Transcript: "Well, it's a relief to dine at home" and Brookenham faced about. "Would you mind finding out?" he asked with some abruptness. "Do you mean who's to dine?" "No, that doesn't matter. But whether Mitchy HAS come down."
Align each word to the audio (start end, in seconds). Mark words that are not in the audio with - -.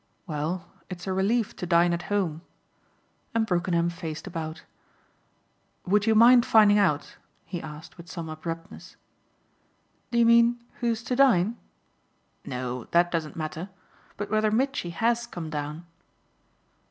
"Well, 0.25 0.65
it's 0.89 1.05
a 1.05 1.13
relief 1.13 1.55
to 1.57 1.67
dine 1.67 1.93
at 1.93 2.01
home" 2.09 2.41
and 3.35 3.45
Brookenham 3.45 3.91
faced 3.91 4.25
about. 4.25 4.63
"Would 5.85 6.07
you 6.07 6.15
mind 6.15 6.43
finding 6.43 6.79
out?" 6.79 7.17
he 7.45 7.61
asked 7.61 7.97
with 7.97 8.09
some 8.09 8.27
abruptness. 8.27 8.95
"Do 10.09 10.17
you 10.17 10.25
mean 10.25 10.59
who's 10.79 11.03
to 11.03 11.15
dine?" 11.15 11.55
"No, 12.43 12.85
that 12.85 13.11
doesn't 13.11 13.35
matter. 13.35 13.69
But 14.17 14.31
whether 14.31 14.49
Mitchy 14.49 14.89
HAS 14.89 15.27
come 15.27 15.51
down." 15.51 15.85